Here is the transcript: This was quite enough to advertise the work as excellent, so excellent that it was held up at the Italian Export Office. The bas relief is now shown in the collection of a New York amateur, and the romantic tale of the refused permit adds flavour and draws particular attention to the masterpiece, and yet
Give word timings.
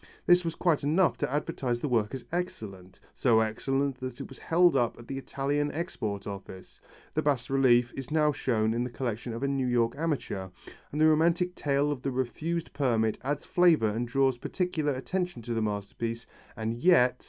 This 0.25 0.43
was 0.43 0.55
quite 0.55 0.83
enough 0.83 1.15
to 1.19 1.31
advertise 1.31 1.79
the 1.81 1.87
work 1.87 2.15
as 2.15 2.25
excellent, 2.31 2.99
so 3.13 3.41
excellent 3.41 3.99
that 3.99 4.19
it 4.19 4.29
was 4.29 4.39
held 4.39 4.75
up 4.75 4.97
at 4.97 5.07
the 5.07 5.19
Italian 5.19 5.71
Export 5.73 6.25
Office. 6.25 6.81
The 7.13 7.21
bas 7.21 7.51
relief 7.51 7.93
is 7.95 8.09
now 8.09 8.31
shown 8.31 8.73
in 8.73 8.83
the 8.83 8.89
collection 8.89 9.31
of 9.31 9.43
a 9.43 9.47
New 9.47 9.67
York 9.67 9.93
amateur, 9.95 10.49
and 10.91 10.99
the 10.99 11.05
romantic 11.07 11.53
tale 11.53 11.91
of 11.91 12.01
the 12.01 12.09
refused 12.09 12.73
permit 12.73 13.19
adds 13.23 13.45
flavour 13.45 13.89
and 13.89 14.07
draws 14.07 14.39
particular 14.39 14.93
attention 14.95 15.43
to 15.43 15.53
the 15.53 15.61
masterpiece, 15.61 16.25
and 16.57 16.73
yet 16.77 17.19